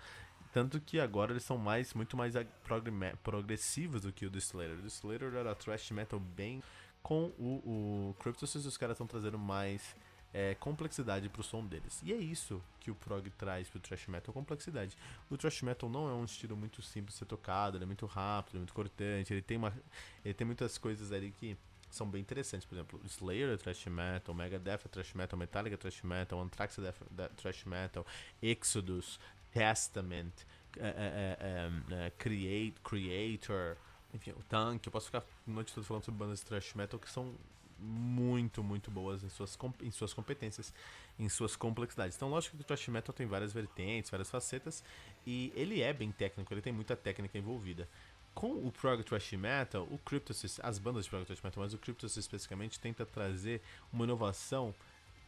Tanto 0.52 0.80
que 0.80 0.99
agora 0.99 1.33
eles 1.33 1.45
são 1.45 1.57
mais, 1.57 1.95
muito 1.95 2.16
mais 2.16 2.35
progressivos 3.23 4.02
do 4.02 4.12
que 4.12 4.26
o 4.26 4.30
do 4.30 4.38
Slater. 4.38 4.78
O 4.78 4.83
do 4.83 4.88
Slater 4.88 5.35
era 5.35 5.54
thrash 5.54 5.90
metal 5.90 6.19
bem. 6.19 6.62
Com 7.02 7.33
o, 7.38 8.11
o 8.11 8.16
Cryptosis, 8.21 8.66
os 8.66 8.76
caras 8.76 8.95
estão 8.95 9.07
trazendo 9.07 9.38
mais 9.38 9.97
é, 10.33 10.54
complexidade 10.54 11.28
pro 11.28 11.42
som 11.42 11.64
deles. 11.64 12.00
E 12.04 12.12
é 12.12 12.16
isso 12.16 12.62
que 12.78 12.90
o 12.90 12.95
prog 12.95 13.28
traz 13.30 13.69
pro 13.69 13.80
thrash 13.80 14.07
metal, 14.07 14.33
complexidade. 14.33 14.97
O 15.28 15.37
thrash 15.37 15.62
metal 15.62 15.88
não 15.88 16.09
é 16.09 16.12
um 16.12 16.25
estilo 16.25 16.57
muito 16.57 16.83
simples 16.83 17.14
de 17.14 17.19
ser 17.21 17.25
tocado, 17.26 17.76
ele 17.76 17.85
é 17.85 17.87
muito 17.87 18.07
rápido, 18.07 18.57
é 18.57 18.59
muito 18.59 18.75
cortante, 18.75 19.33
ele 19.33 19.42
tem, 19.42 19.57
uma, 19.57 19.73
ele 20.25 20.35
tem 20.35 20.47
muitas 20.47 20.78
coisas 20.78 21.12
ali 21.12 21.33
que 21.33 21.57
são 21.90 22.09
bem 22.09 22.21
interessantes. 22.21 22.66
Por 22.66 22.75
exemplo, 22.75 23.00
Slayer 23.04 23.50
é 23.50 23.57
thrash 23.57 23.87
metal, 23.87 24.35
Megadeth 24.35 24.80
é 24.85 24.88
thrash 24.88 25.14
metal, 25.14 25.38
Metallica 25.38 25.75
é 25.75 25.78
thrash 25.78 26.02
metal, 26.02 26.40
Anthrax 26.40 26.78
é 26.78 27.28
thrash 27.37 27.64
metal, 27.64 28.07
Exodus, 28.40 29.19
Testament, 29.52 30.33
uh, 30.76 30.80
uh, 30.80 32.12
Create, 32.19 32.75
Creator, 32.83 33.76
enfim, 34.14 34.30
o 34.33 34.42
Tank. 34.49 34.87
Eu 34.87 34.92
posso 34.92 35.07
ficar 35.07 35.19
a 35.19 35.50
noite 35.50 35.73
toda 35.73 35.87
falando 35.87 36.04
sobre 36.04 36.19
bandas 36.19 36.40
de 36.40 36.47
thrash 36.47 36.75
metal 36.75 36.99
que 36.99 37.11
são 37.11 37.35
muito, 37.78 38.62
muito 38.62 38.90
boas 38.90 39.23
em 39.23 39.28
suas, 39.28 39.59
em 39.83 39.90
suas 39.90 40.12
competências, 40.12 40.73
em 41.19 41.28
suas 41.28 41.57
complexidades. 41.57 42.16
Então, 42.16 42.28
lógico 42.28 42.57
que 42.57 42.62
o 42.62 42.64
thrash 42.64 42.88
metal 42.88 43.14
tem 43.14 43.26
várias 43.26 43.52
vertentes, 43.52 44.11
várias 44.11 44.30
facetas, 44.30 44.85
e 45.26 45.52
ele 45.57 45.80
é 45.80 45.92
bem 45.92 46.12
técnico, 46.12 46.52
ele 46.52 46.61
tem 46.61 46.73
muita 46.73 46.95
técnica 46.95 47.38
envolvida. 47.38 47.88
Com 48.35 48.52
o 48.52 48.71
prog 48.71 49.02
thrash 49.02 49.33
metal, 49.33 49.88
o 49.90 49.99
Cryptosis, 49.99 50.61
as 50.62 50.78
bandas 50.78 51.04
de 51.04 51.11
prog 51.11 51.25
thrash 51.25 51.42
metal, 51.42 51.62
mas 51.62 51.75
o 51.75 51.78
Cryptosis 51.78 52.19
especificamente 52.19 52.78
tenta 52.78 53.04
trazer 53.04 53.61
uma 53.92 54.04
inovação 54.04 54.75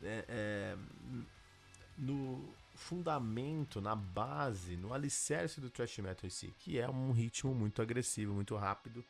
é, 0.02 0.76
no 1.98 2.42
fundamento, 2.74 3.80
na 3.80 3.94
base, 3.94 4.76
no 4.76 4.92
alicerce 4.94 5.60
do 5.60 5.70
thrash 5.70 5.98
metal 5.98 6.26
em 6.26 6.30
si, 6.30 6.52
que 6.58 6.78
é 6.78 6.88
um 6.88 7.12
ritmo 7.12 7.54
muito 7.54 7.80
agressivo, 7.82 8.32
muito 8.32 8.56
rápido 8.56 9.04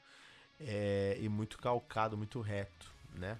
é, 0.60 1.16
e 1.20 1.28
muito 1.28 1.58
calcado, 1.58 2.16
muito 2.16 2.40
reto 2.40 2.92
né? 3.14 3.38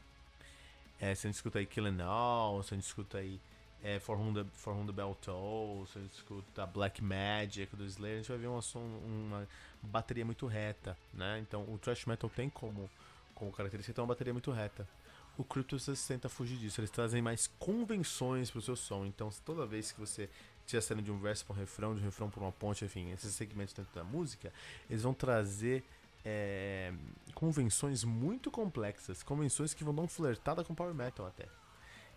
É, 1.00 1.14
você 1.14 1.28
escuta 1.28 1.58
aí 1.58 1.66
Killing 1.66 2.00
All, 2.00 2.62
você 2.62 2.76
escuta 2.76 3.18
aí 3.18 3.40
é, 3.82 3.99
For, 3.99 4.18
Whom 4.18 4.32
the, 4.32 4.44
For 4.54 4.75
Whom 4.75 4.87
the 4.87 4.92
Bell 4.92 5.16
Toll, 5.20 5.84
você 5.87 5.99
escuta 6.00 6.64
Black 6.66 7.02
Magic 7.02 7.75
do 7.75 7.84
Slayer, 7.84 8.16
a 8.16 8.18
gente 8.18 8.28
vai 8.28 8.38
ver 8.38 8.46
uma, 8.46 8.62
som, 8.62 8.78
uma 8.78 9.49
bateria 9.82 10.25
muito 10.25 10.46
reta, 10.46 10.96
né? 11.12 11.40
Então 11.40 11.62
o 11.62 11.78
thrash 11.78 12.06
metal 12.06 12.30
tem 12.30 12.49
como, 12.49 12.88
como 13.34 13.50
característica 13.50 13.94
ter 13.94 14.00
uma 14.00 14.06
bateria 14.06 14.32
muito 14.32 14.52
reta. 14.52 14.87
O 15.36 15.44
Cryptos 15.44 15.86
tenta 16.06 16.28
fugir 16.28 16.58
disso, 16.58 16.80
eles 16.80 16.90
trazem 16.90 17.22
mais 17.22 17.46
convenções 17.58 18.50
pro 18.50 18.60
seu 18.60 18.76
som, 18.76 19.06
então 19.06 19.30
toda 19.44 19.64
vez 19.66 19.90
que 19.90 19.98
você 19.98 20.28
estiver 20.60 20.80
saindo 20.80 21.02
de 21.02 21.10
um 21.10 21.18
verso 21.18 21.44
para 21.44 21.54
um 21.54 21.58
refrão, 21.58 21.94
de 21.94 22.00
um 22.00 22.04
refrão 22.04 22.30
para 22.30 22.40
uma 22.40 22.52
ponte, 22.52 22.84
enfim, 22.84 23.10
esses 23.10 23.34
segmentos 23.34 23.74
dentro 23.74 23.94
da 23.94 24.04
música, 24.04 24.52
eles 24.90 25.02
vão 25.02 25.14
trazer 25.14 25.82
é, 26.24 26.92
convenções 27.34 28.04
muito 28.04 28.50
complexas, 28.50 29.22
convenções 29.22 29.74
que 29.74 29.82
vão 29.82 29.94
dar 29.94 30.02
um 30.02 30.08
flertada 30.08 30.62
com 30.62 30.74
power 30.74 30.94
metal 30.94 31.26
até. 31.26 31.46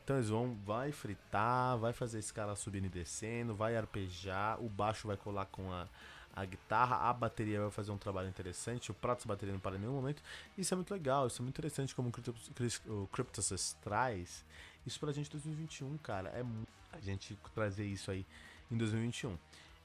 Então 0.04 0.18
eles 0.18 0.30
vão, 0.30 0.56
vai 0.64 0.92
fritar, 0.92 1.78
vai 1.80 1.92
fazer 1.92 2.20
escala 2.20 2.56
subindo 2.56 2.86
e 2.86 2.90
descendo, 2.90 3.56
vai 3.56 3.76
arpejar, 3.76 4.64
o 4.64 4.70
baixo 4.70 5.08
vai 5.08 5.18
colar 5.18 5.48
com 5.48 5.72
a, 5.72 5.88
a 6.36 6.44
guitarra, 6.44 6.98
a 7.10 7.14
bateria 7.14 7.62
vai 7.62 7.72
fazer 7.72 7.92
um 7.92 7.98
trabalho 7.98 8.28
interessante, 8.28 8.92
o 8.92 8.94
prato 8.94 9.28
bateria 9.28 9.54
não 9.54 9.60
para 9.60 9.78
em 9.78 9.80
nenhum 9.80 9.94
momento. 9.94 10.22
Isso 10.58 10.74
é 10.74 10.76
muito 10.76 10.92
legal, 10.92 11.28
isso 11.28 11.42
é 11.42 11.44
muito 11.44 11.56
interessante 11.56 11.96
como 11.96 12.10
o 12.10 13.08
Cryptosis 13.08 13.78
traz. 13.82 14.44
Isso 14.86 15.00
pra 15.00 15.12
gente 15.12 15.28
em 15.28 15.32
2021, 15.32 15.98
cara, 16.00 16.30
é 16.30 16.44
a 16.92 17.00
gente 17.00 17.38
trazer 17.54 17.86
isso 17.86 18.12
aí 18.12 18.26
em 18.70 18.78
2021. 18.78 19.38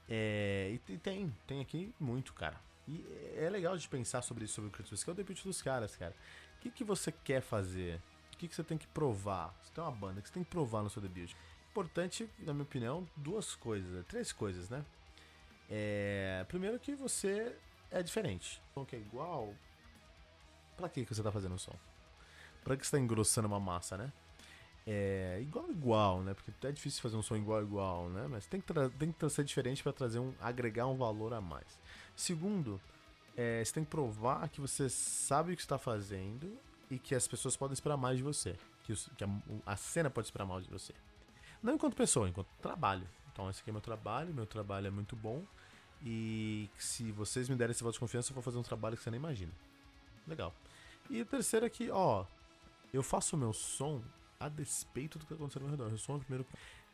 É, 0.09 0.77
e 0.89 0.97
tem, 0.97 1.33
tem 1.47 1.61
aqui 1.61 1.93
muito, 1.99 2.33
cara. 2.33 2.59
E 2.87 3.05
é 3.37 3.49
legal 3.49 3.77
de 3.77 3.87
pensar 3.87 4.21
sobre 4.21 4.43
isso, 4.43 4.55
sobre 4.55 4.69
o 4.69 4.71
Critics, 4.71 5.03
que 5.03 5.09
é 5.09 5.13
o 5.13 5.15
debut 5.15 5.41
dos 5.43 5.61
caras, 5.61 5.95
cara. 5.95 6.13
O 6.57 6.61
que, 6.61 6.69
que 6.69 6.83
você 6.83 7.11
quer 7.11 7.41
fazer? 7.41 8.01
O 8.33 8.37
que, 8.37 8.47
que 8.47 8.55
você 8.55 8.63
tem 8.63 8.77
que 8.77 8.87
provar? 8.87 9.55
Você 9.61 9.71
tem 9.73 9.83
uma 9.83 9.91
banda 9.91 10.21
que 10.21 10.27
você 10.27 10.33
tem 10.33 10.43
que 10.43 10.49
provar 10.49 10.83
no 10.83 10.89
seu 10.89 11.01
debut. 11.01 11.33
Importante, 11.69 12.29
na 12.39 12.53
minha 12.53 12.63
opinião, 12.63 13.07
duas 13.15 13.55
coisas, 13.55 14.05
três 14.07 14.33
coisas, 14.33 14.69
né? 14.69 14.83
É, 15.71 16.45
primeiro 16.49 16.77
que 16.77 16.93
você 16.93 17.55
é 17.89 18.03
diferente. 18.03 18.61
O 18.71 18.73
som 18.73 18.85
que 18.85 18.95
é 18.95 18.99
igual. 18.99 19.53
Pra 20.75 20.89
que, 20.89 21.05
você 21.05 21.23
tá 21.23 21.31
fazendo 21.31 21.55
o 21.55 21.59
som? 21.59 21.75
Pra 22.63 22.75
que 22.75 22.85
você 22.85 22.91
tá 22.91 22.99
engrossando 22.99 23.47
uma 23.47 23.59
massa, 23.59 23.97
né? 23.97 24.11
É 24.85 25.39
igual 25.41 25.69
igual, 25.71 26.21
né? 26.21 26.33
Porque 26.33 26.51
é 26.67 26.71
difícil 26.71 27.01
fazer 27.01 27.15
um 27.15 27.21
som 27.21 27.35
igual 27.35 27.61
igual, 27.61 28.09
né? 28.09 28.27
Mas 28.29 28.45
tem 28.47 28.59
que, 28.59 28.73
tem 28.97 29.11
que 29.11 29.29
ser 29.29 29.43
diferente 29.43 29.81
para 29.81 29.93
trazer 29.93 30.19
um 30.19 30.33
agregar 30.41 30.87
um 30.87 30.97
valor 30.97 31.33
a 31.33 31.39
mais. 31.39 31.79
Segundo, 32.15 32.81
é, 33.37 33.63
você 33.63 33.73
tem 33.73 33.83
que 33.83 33.89
provar 33.91 34.49
que 34.49 34.59
você 34.59 34.89
sabe 34.89 35.53
o 35.53 35.55
que 35.55 35.61
está 35.61 35.77
fazendo 35.77 36.57
e 36.89 36.99
que 36.99 37.15
as 37.15 37.27
pessoas 37.27 37.55
podem 37.55 37.73
esperar 37.73 37.95
mais 37.95 38.17
de 38.17 38.23
você. 38.23 38.55
Que, 38.83 38.91
os, 38.91 39.07
que 39.15 39.23
a, 39.23 39.29
a, 39.65 39.75
cena 39.77 40.09
pode 40.09 40.27
esperar 40.27 40.45
mais 40.45 40.65
de 40.65 40.71
você. 40.71 40.93
Não 41.61 41.75
enquanto 41.75 41.95
pessoa, 41.95 42.27
enquanto 42.27 42.47
trabalho. 42.61 43.07
Então, 43.31 43.49
esse 43.49 43.61
aqui 43.61 43.69
é 43.69 43.73
meu 43.73 43.81
trabalho, 43.81 44.33
meu 44.33 44.45
trabalho 44.45 44.87
é 44.87 44.89
muito 44.89 45.15
bom. 45.15 45.45
E 46.03 46.69
se 46.77 47.11
vocês 47.11 47.47
me 47.47 47.55
derem 47.55 47.71
esse 47.71 47.83
voto 47.83 47.93
de 47.93 47.99
confiança, 47.99 48.31
eu 48.31 48.33
vou 48.33 48.43
fazer 48.43 48.57
um 48.57 48.63
trabalho 48.63 48.97
que 48.97 49.03
você 49.03 49.11
nem 49.11 49.19
imagina. 49.19 49.51
Legal. 50.27 50.53
E 51.09 51.21
o 51.21 51.25
terceiro 51.25 51.65
é 51.65 51.69
que, 51.69 51.89
ó, 51.91 52.25
eu 52.93 53.03
faço 53.03 53.35
o 53.35 53.39
meu 53.39 53.53
som 53.53 54.01
a 54.39 54.49
despeito 54.49 55.19
do 55.19 55.25
que 55.25 55.33
está 55.33 55.35
acontecendo 55.35 55.63
ao 55.63 55.69
meu 55.69 55.77
redor. 55.77 55.93
Eu 55.93 55.97
sou 55.97 56.15
o 56.15 56.19
primeiro. 56.19 56.45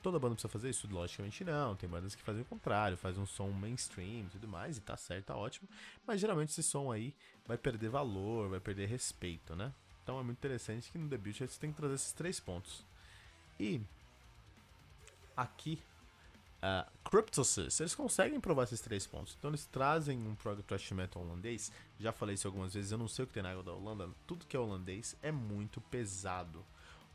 Toda 0.03 0.19
banda 0.19 0.35
precisa 0.35 0.51
fazer 0.51 0.69
isso? 0.69 0.87
Logicamente 0.91 1.43
não. 1.43 1.75
Tem 1.75 1.89
bandas 1.89 2.15
que 2.15 2.21
fazem 2.21 2.41
o 2.41 2.45
contrário, 2.45 2.97
fazem 2.97 3.21
um 3.21 3.25
som 3.25 3.49
mainstream 3.49 4.25
e 4.25 4.29
tudo 4.31 4.47
mais, 4.47 4.77
e 4.77 4.81
tá 4.81 4.95
certo, 4.97 5.25
tá 5.25 5.35
ótimo. 5.35 5.67
Mas 6.05 6.19
geralmente 6.19 6.49
esse 6.49 6.63
som 6.63 6.91
aí 6.91 7.13
vai 7.45 7.57
perder 7.57 7.89
valor, 7.89 8.49
vai 8.49 8.59
perder 8.59 8.87
respeito, 8.87 9.55
né? 9.55 9.73
Então 10.03 10.19
é 10.19 10.23
muito 10.23 10.37
interessante 10.37 10.91
que 10.91 10.97
no 10.97 11.07
debut 11.07 11.37
você 11.37 11.59
tem 11.59 11.71
que 11.71 11.77
trazer 11.77 11.95
esses 11.95 12.11
três 12.11 12.39
pontos. 12.39 12.85
E 13.59 13.81
aqui, 15.35 15.81
uh, 16.61 17.09
Cryptosis, 17.09 17.79
eles 17.79 17.95
conseguem 17.95 18.39
provar 18.39 18.63
esses 18.63 18.81
três 18.81 19.05
pontos. 19.07 19.35
Então 19.37 19.49
eles 19.49 19.65
trazem 19.65 20.17
um 20.19 20.35
prog 20.35 20.61
thrash 20.63 20.91
metal 20.91 21.23
holandês. 21.23 21.71
Já 21.99 22.11
falei 22.11 22.35
isso 22.35 22.47
algumas 22.47 22.73
vezes, 22.73 22.91
eu 22.91 22.97
não 22.97 23.07
sei 23.07 23.23
o 23.23 23.27
que 23.27 23.33
tem 23.33 23.43
na 23.43 23.51
água 23.51 23.63
da 23.63 23.73
Holanda. 23.73 24.09
Tudo 24.25 24.45
que 24.45 24.55
é 24.55 24.59
holandês 24.59 25.15
é 25.21 25.31
muito 25.31 25.81
pesado. 25.81 26.65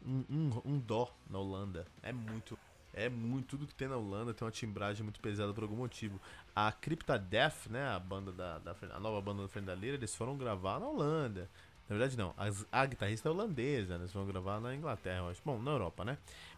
Um, 0.05 0.25
um, 0.29 0.63
um 0.65 0.79
dó 0.79 1.15
na 1.31 1.39
Holanda 1.39 1.87
é 2.03 2.13
muito 2.13 2.59
é 2.95 3.09
muito, 3.09 3.57
tudo 3.57 3.67
que 3.67 3.75
tem 3.75 3.89
na 3.89 3.97
Holanda 3.97 4.35
tem 4.35 4.45
uma 4.45 4.51
timbragem 4.51 5.03
muito 5.03 5.19
pesada 5.21 5.53
por 5.55 5.63
algum 5.63 5.77
motivo. 5.77 6.21
A 6.55 6.71
Crypta 6.71 7.19
Death, 7.19 7.69
né, 7.71 7.89
a 7.89 7.99
banda 7.99 8.31
da, 8.33 8.59
da 8.59 8.77
a 8.95 9.01
nova 9.01 9.21
banda 9.21 9.43
da 9.43 9.49
Frente 9.49 9.75
Lira, 9.75 9.97
eles 9.97 10.15
foram 10.15 10.37
gravar 10.37 10.79
na 10.79 10.87
Holanda. 10.87 11.49
Na 11.89 11.97
verdade 11.97 12.17
não, 12.17 12.35
a, 12.37 12.81
a 12.81 12.87
guitarrista 12.87 13.29
é 13.29 13.33
holandesa, 13.33 13.99
né, 13.99 14.05
eles 14.05 14.13
vão 14.13 14.27
gravar 14.27 14.61
na 14.61 14.75
Inglaterra, 14.75 15.29
acho. 15.29 15.43
Bom, 15.45 15.61
na 15.61 15.73
Europa, 15.73 16.05
né? 16.05 16.17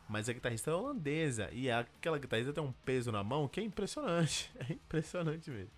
Mas 0.09 0.29
a 0.29 0.33
guitarrista 0.33 0.71
é 0.71 0.75
holandesa 0.75 1.49
e 1.53 1.71
aquela 1.71 2.19
guitarrista 2.19 2.53
tem 2.53 2.63
um 2.63 2.73
peso 2.85 3.11
na 3.11 3.25
mão 3.25 3.49
que 3.49 3.61
é 3.61 3.63
impressionante. 3.63 4.53
É 4.69 4.73
impressionante 4.73 5.51
mesmo. 5.51 5.71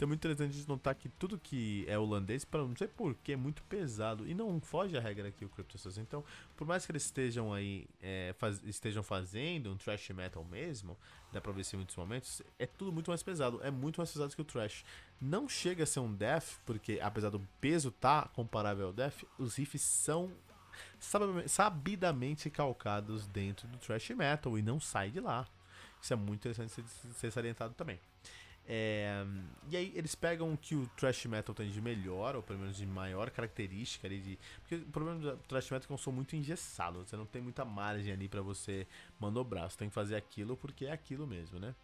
Então 0.00 0.06
é 0.06 0.08
muito 0.08 0.26
interessante 0.26 0.58
de 0.58 0.66
notar 0.66 0.94
que 0.94 1.10
tudo 1.10 1.38
que 1.38 1.84
é 1.86 1.98
holandês, 1.98 2.42
para 2.42 2.62
não 2.62 2.74
sei 2.74 2.88
porquê, 2.88 3.32
é 3.32 3.36
muito 3.36 3.62
pesado. 3.64 4.26
E 4.26 4.32
não 4.32 4.58
foge 4.58 4.96
a 4.96 5.00
regra 5.00 5.28
aqui 5.28 5.44
o 5.44 5.48
CryptoSource. 5.50 6.00
Então, 6.00 6.24
por 6.56 6.66
mais 6.66 6.86
que 6.86 6.92
eles 6.92 7.04
estejam 7.04 7.52
aí, 7.52 7.86
é, 8.00 8.34
faz, 8.38 8.62
estejam 8.64 9.02
fazendo 9.02 9.70
um 9.70 9.76
thrash 9.76 10.08
metal 10.08 10.42
mesmo, 10.42 10.96
dá 11.30 11.38
pra 11.38 11.52
ver 11.52 11.60
isso 11.60 11.76
em 11.76 11.80
muitos 11.80 11.94
momentos, 11.96 12.40
é 12.58 12.64
tudo 12.64 12.90
muito 12.90 13.10
mais 13.10 13.22
pesado. 13.22 13.60
É 13.62 13.70
muito 13.70 13.98
mais 13.98 14.10
pesado 14.10 14.34
que 14.34 14.40
o 14.40 14.44
thrash. 14.44 14.86
Não 15.20 15.46
chega 15.46 15.82
a 15.82 15.86
ser 15.86 16.00
um 16.00 16.14
death, 16.14 16.58
porque 16.64 16.98
apesar 17.02 17.28
do 17.28 17.46
peso 17.60 17.90
tá 17.90 18.22
comparável 18.32 18.86
ao 18.86 18.92
death, 18.94 19.24
os 19.36 19.56
riffs 19.56 19.82
são 19.82 20.32
sabidamente 21.46 22.48
calcados 22.48 23.26
dentro 23.26 23.68
do 23.68 23.76
thrash 23.76 24.08
metal 24.16 24.58
e 24.58 24.62
não 24.62 24.80
sai 24.80 25.10
de 25.10 25.20
lá. 25.20 25.46
Isso 26.00 26.14
é 26.14 26.16
muito 26.16 26.48
interessante 26.48 26.88
ser 26.88 27.30
salientado 27.30 27.74
também. 27.74 28.00
É, 28.66 29.24
e 29.68 29.76
aí 29.76 29.92
eles 29.96 30.14
pegam 30.14 30.52
o 30.52 30.56
que 30.56 30.76
o 30.76 30.86
thrash 30.96 31.26
metal 31.26 31.54
tem 31.54 31.70
de 31.70 31.80
melhor, 31.80 32.36
ou 32.36 32.42
pelo 32.42 32.58
menos 32.58 32.76
de 32.76 32.86
maior 32.86 33.30
característica 33.30 34.06
ali 34.06 34.20
de. 34.20 34.38
Porque 34.60 34.76
o 34.76 34.86
problema 34.92 35.18
do 35.18 35.36
thrash 35.38 35.70
metal 35.70 35.84
é 35.84 35.86
que 35.86 35.92
é 35.92 35.94
um 35.94 35.98
som 35.98 36.12
muito 36.12 36.36
engessado, 36.36 37.04
você 37.04 37.16
não 37.16 37.26
tem 37.26 37.42
muita 37.42 37.64
margem 37.64 38.12
ali 38.12 38.28
para 38.28 38.42
você 38.42 38.86
manobrar, 39.18 39.70
você 39.70 39.78
tem 39.78 39.88
que 39.88 39.94
fazer 39.94 40.16
aquilo 40.16 40.56
porque 40.56 40.86
é 40.86 40.92
aquilo 40.92 41.26
mesmo, 41.26 41.58
né? 41.58 41.74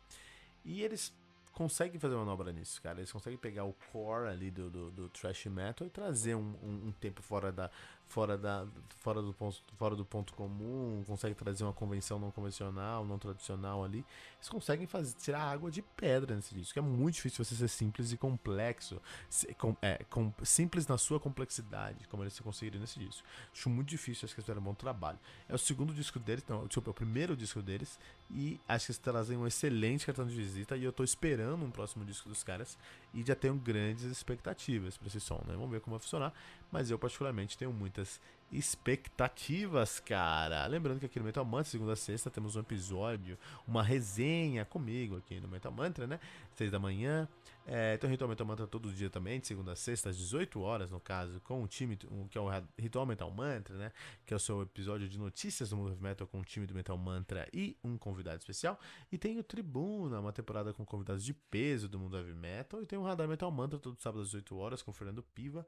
E 0.65 0.83
eles 0.83 1.13
conseguem 1.57 1.99
fazer 1.99 2.15
manobra 2.15 2.53
nisso, 2.53 2.83
cara. 2.83 2.99
Eles 2.99 3.11
conseguem 3.11 3.39
pegar 3.39 3.65
o 3.65 3.75
core 3.91 4.29
ali 4.29 4.51
do, 4.51 4.69
do, 4.69 4.91
do 4.91 5.09
thrash 5.09 5.47
metal 5.47 5.87
e 5.87 5.91
trazer 5.91 6.35
um, 6.35 6.55
um, 6.63 6.89
um, 6.89 6.93
tempo 6.93 7.23
fora 7.23 7.51
da, 7.51 7.71
fora 8.07 8.37
da, 8.37 8.67
fora 8.99 9.23
do 9.23 9.33
ponto, 9.33 9.63
fora 9.79 9.97
do 9.97 10.05
ponto 10.05 10.35
comum. 10.35 11.03
Consegue 11.07 11.35
trazer 11.35 11.65
uma 11.65 11.73
convenção 11.73 12.19
não 12.19 12.31
convencional, 12.31 13.07
não 13.07 13.19
tradicional 13.19 13.83
ali. 13.83 14.05
Eles 14.37 14.51
conseguem 14.51 14.87
fazer 14.87 15.17
tirar 15.17 15.45
água 15.45 15.71
de 15.71 15.81
pedra 15.81 16.37
nesse 16.37 16.55
disco. 16.55 16.79
É 16.79 16.83
muito 16.83 17.15
difícil 17.15 17.43
você 17.43 17.55
ser 17.55 17.69
simples 17.69 18.13
e 18.13 18.19
complexo, 18.19 19.01
ser, 19.31 19.55
com, 19.55 19.75
é, 19.81 20.05
com, 20.11 20.31
simples 20.45 20.87
na 20.87 20.99
sua 20.99 21.19
complexidade, 21.19 22.07
como 22.09 22.23
eles 22.23 22.39
conseguiram 22.39 22.79
nesse 22.81 22.99
disco. 22.99 23.27
Acho 23.51 23.71
muito 23.71 23.89
difícil. 23.89 24.27
Acho 24.27 24.35
que 24.35 24.41
eles 24.41 24.47
fizeram 24.47 24.61
um 24.61 24.65
bom 24.65 24.75
trabalho. 24.75 25.19
É 25.49 25.55
o 25.55 25.59
segundo 25.59 25.95
disco 25.95 26.19
deles, 26.19 26.45
não, 26.47 26.67
desculpa, 26.67 26.91
é 26.91 26.93
o 26.93 26.95
primeiro 26.95 27.35
disco 27.35 27.63
deles 27.63 27.99
e 28.31 28.61
acho 28.69 28.87
que 28.87 28.93
eles 28.93 28.99
trazem 28.99 29.37
um 29.37 29.47
excelente 29.47 30.05
cartão 30.05 30.27
de 30.27 30.35
visita 30.35 30.77
e 30.77 30.85
eu 30.85 30.93
tô 30.93 31.05
esperando 31.05 31.65
um 31.65 31.71
próximo 31.71 32.05
disco 32.05 32.29
dos 32.29 32.43
caras 32.43 32.77
e 33.15 33.23
já 33.23 33.35
tenho 33.35 33.55
grandes 33.55 34.05
expectativas 34.05 34.97
para 34.97 35.07
esse 35.09 35.21
som, 35.21 35.43
né? 35.47 35.55
Vamos 35.55 35.71
ver 35.71 35.81
como 35.81 35.97
vai 35.97 36.03
funcionar, 36.03 36.33
mas 36.71 36.91
eu 36.91 36.99
particularmente 36.99 37.57
tenho 37.57 37.73
muitas 37.73 38.21
expectativas, 38.53 40.01
cara. 40.01 40.67
Lembrando 40.67 41.01
que 41.01 41.07
aqui 41.07 41.19
no 41.19 41.25
Metal 41.25 41.45
Mantra, 41.45 41.71
segunda 41.71 41.93
a 41.93 41.97
sexta, 41.97 42.31
temos 42.31 42.57
um 42.57 42.61
episódio, 42.61 43.39
uma 43.67 43.83
resenha 43.83 44.65
comigo 44.65 45.17
aqui 45.17 45.41
no 45.41 45.49
Metal 45.49 45.73
Mantra, 45.73 46.07
né? 46.07 46.21
Seis 46.55 46.71
da 46.71 46.79
manhã. 46.79 47.29
É, 47.69 47.99
o 48.01 48.07
Ritual 48.07 48.29
Metal 48.29 48.47
Mantra 48.47 48.67
todo 48.67 48.93
dia 48.93 49.11
também, 49.11 49.41
de 49.41 49.47
segunda 49.49 49.73
a 49.73 49.77
sexta, 49.77 50.11
às 50.11 50.17
18 50.17 50.61
horas, 50.61 50.93
no 50.93 51.01
caso, 51.01 51.41
com 51.41 51.65
o 51.65 51.67
time, 51.67 51.97
que 51.97 52.39
é 52.39 52.41
o 52.41 52.49
Ritual 52.79 53.05
Metal 53.05 53.29
Mantra, 53.29 53.77
né? 53.77 53.93
Que 54.25 54.33
é 54.33 54.37
o 54.37 54.41
seu 54.41 54.63
episódio 54.63 55.09
de 55.09 55.19
notícias 55.19 55.71
do 55.71 55.77
mundo 55.77 55.91
heavy 55.91 56.03
metal 56.03 56.27
com 56.29 56.39
o 56.39 56.45
time 56.45 56.65
do 56.65 56.75
Metal 56.75 56.97
Mantra 56.97 57.49
e 57.53 57.77
um 57.83 57.99
convidado 57.99 58.39
especial. 58.39 58.79
E 59.11 59.19
tem 59.19 59.39
o 59.41 59.43
Tribuna, 59.43 60.21
uma 60.21 60.33
temporada 60.33 60.73
com 60.73 60.85
convidados 60.85 61.25
de 61.25 61.35
peso 61.35 61.89
do 61.89 61.99
mundo 61.99 62.17
heavy 62.17 62.35
metal. 62.35 62.81
E 62.81 62.87
tem 62.87 62.99
o 62.99 63.03
Radar 63.03 63.27
Metal 63.27 63.51
Mantra 63.51 63.81
todo 63.81 64.01
sábado 64.01 64.23
às 64.23 64.29
18 64.29 64.57
horas 64.57 64.81
com 64.81 64.93
o 64.93 64.95
Fernando 64.95 65.23
Piva 65.35 65.67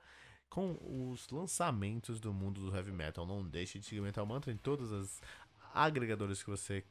com 0.48 0.76
os 1.10 1.28
lançamentos 1.30 2.20
do 2.20 2.32
mundo 2.32 2.60
do 2.60 2.76
heavy 2.76 2.92
metal. 2.92 3.26
Não 3.26 3.44
deixe 3.44 3.78
de 3.78 3.86
seguir 3.86 4.00
o 4.00 4.04
Metal 4.04 4.26
Mantra 4.26 4.52
em 4.52 4.56
todas 4.56 4.92
as 4.92 5.20
agregadores 5.74 6.42
que 6.42 6.50
você 6.50 6.84